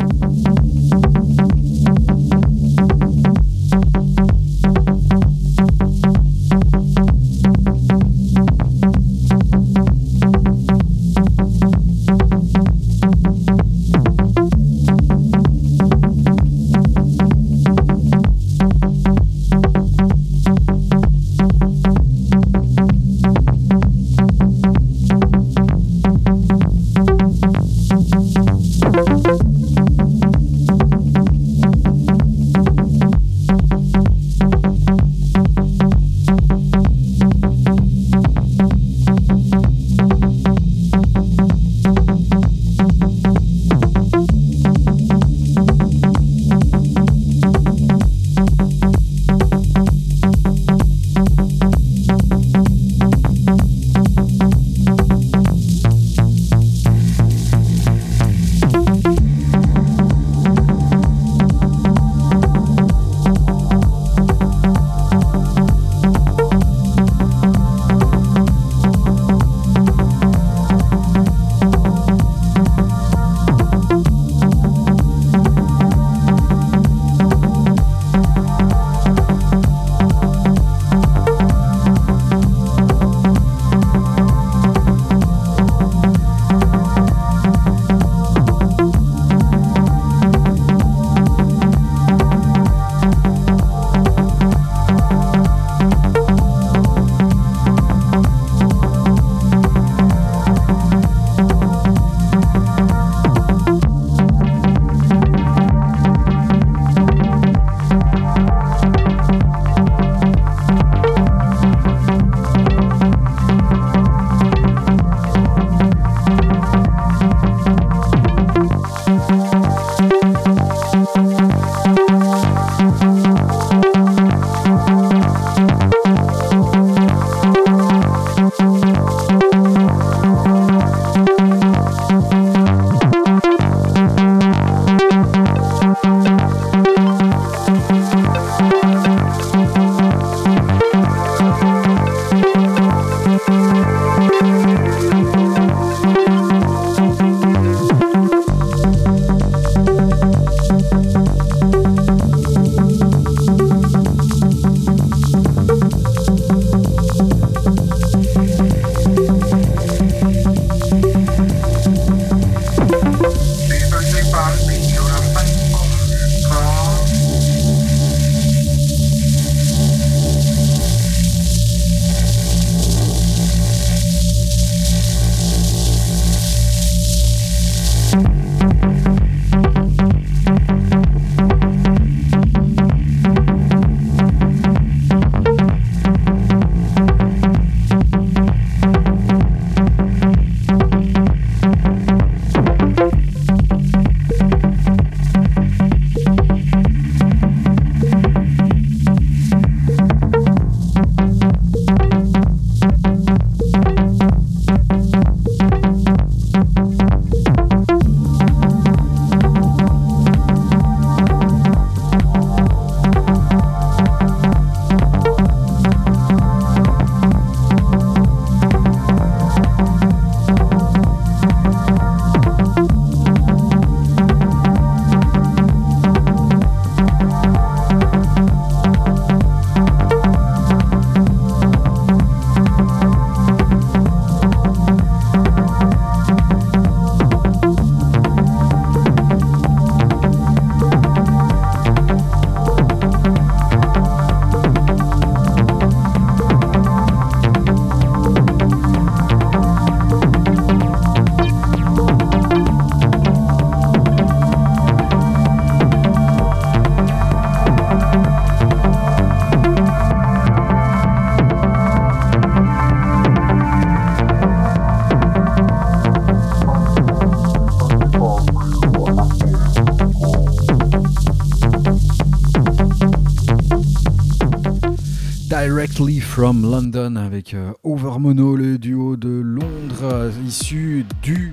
[276.32, 281.52] From London avec euh, Overmono, le duo de Londres euh, issu du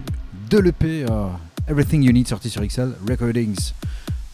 [0.50, 1.28] de l'EP euh,
[1.68, 3.74] Everything You Need sorti sur XL Recordings.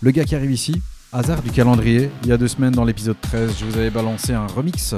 [0.02, 0.80] Le gars qui arrive ici,
[1.12, 4.34] hasard du calendrier, il y a deux semaines dans l'épisode 13, je vous avais balancé
[4.34, 4.94] un remix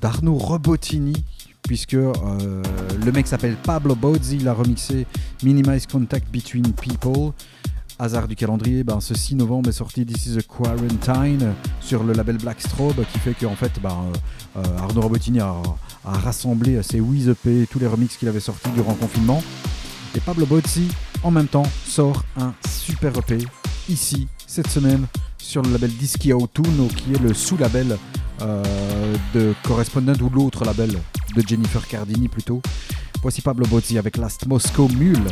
[0.00, 1.24] d'Arnaud Robotini
[1.62, 5.06] puisque le mec s'appelle Pablo Bozzi, il a remixé
[5.44, 7.34] Minimize Contact Between People
[7.98, 12.12] hasard du calendrier, ben, ce 6 novembre est sorti This is a Quarantine sur le
[12.12, 13.96] label Black Strobe qui fait qu'en fait ben,
[14.56, 15.54] euh, euh, Arnaud Robotini a,
[16.04, 19.42] rassemblé ses Wiz EP tous les remixes qu'il avait sortis durant le confinement.
[20.14, 20.88] Et Pablo Bozzi
[21.22, 23.38] en même temps sort un super EP
[23.88, 25.06] ici cette semaine
[25.38, 27.98] sur le label Dischi Autuno qui est le sous-label
[28.42, 30.90] euh, de Correspondent ou l'autre label
[31.34, 32.60] de Jennifer Cardini plutôt.
[33.22, 35.24] Voici Pablo Bozzi avec Last Moscow Mule.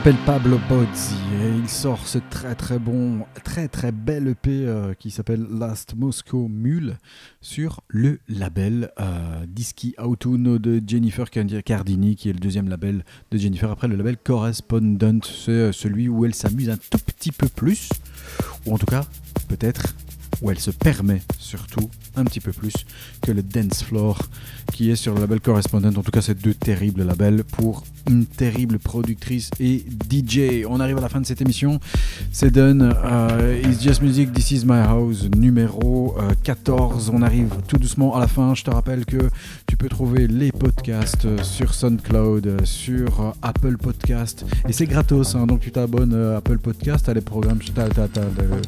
[0.00, 4.94] S'appelle Pablo Bozzi et il sort ce très très bon, très très bel EP euh,
[4.94, 6.96] qui s'appelle Last Moscow Mule
[7.42, 13.36] sur le label euh, Dischi Autunno de Jennifer Cardini qui est le deuxième label de
[13.36, 15.22] Jennifer après le label Correspondent.
[15.22, 17.90] C'est euh, celui où elle s'amuse un tout petit peu plus,
[18.64, 19.04] ou en tout cas
[19.48, 19.94] peut-être
[20.42, 22.72] où elle se permet surtout un petit peu plus
[23.22, 24.18] que le dance floor
[24.72, 25.86] qui est sur le label Correspondent.
[25.96, 30.64] En tout cas, c'est deux terribles labels pour une terrible productrice et DJ.
[30.68, 31.80] On arrive à la fin de cette émission.
[32.32, 32.94] C'est done.
[33.04, 37.08] Uh, It's Just Music, This Is My House, numéro 14.
[37.08, 38.54] Euh, On arrive tout doucement à la fin.
[38.54, 39.28] Je te rappelle que
[39.66, 44.44] tu peux trouver les podcasts sur SoundCloud, sur Apple Podcast.
[44.68, 45.34] Et c'est gratos.
[45.34, 48.60] Hein, donc tu t'abonnes à Apple Podcast, tu as les programmes, as, as, as, le,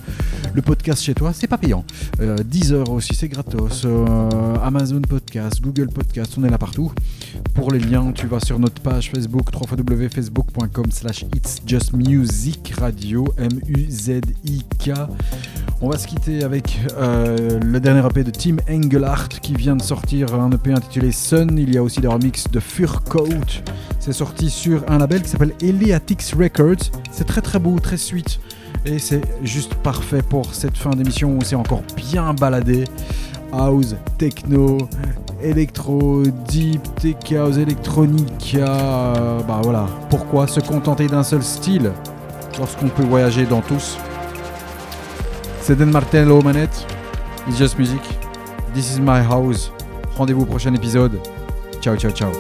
[0.53, 1.33] le, podcast chez toi.
[1.33, 1.85] C'est pas payant.
[2.19, 3.85] 10 heures aussi, c'est gratos.
[3.85, 6.93] Euh, Amazon Podcast, Google Podcast, on est là partout.
[7.55, 13.25] Pour les liens, tu vas sur notre page Facebook, www.facebook.com slash It's Just Music Radio,
[13.39, 14.91] M-U-Z-I-K.
[15.81, 19.83] On va se quitter avec euh, le dernier EP de Tim Engelhardt qui vient de
[19.83, 21.57] sortir un EP intitulé Sun.
[21.57, 23.63] Il y a aussi des remixes de Furcoat.
[24.01, 26.91] C'est sorti sur un label qui s'appelle Eliatix Records.
[27.13, 28.41] C'est très très beau, très sweet.
[28.85, 32.85] Et c'est juste parfait pour cette fin d'émission où c'est encore bien baladé.
[33.53, 34.89] House, techno,
[35.43, 38.67] électro, deep, tech house, electronica.
[38.67, 39.87] Euh, bah voilà.
[40.11, 41.93] Pourquoi se contenter d'un seul style
[42.59, 43.99] lorsqu'on peut voyager dans tous?
[45.61, 46.49] C'est Dan Martello aux.
[47.49, 48.01] It's just music.
[48.75, 49.71] This is my house.
[50.17, 51.21] Rendez-vous au prochain épisode.
[51.81, 52.33] Ciao, ciao, ciao.